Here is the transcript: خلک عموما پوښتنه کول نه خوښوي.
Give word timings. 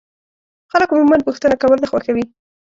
خلک 0.71 0.89
عموما 0.93 1.17
پوښتنه 1.27 1.55
کول 1.61 1.77
نه 1.83 1.87
خوښوي. 1.91 2.23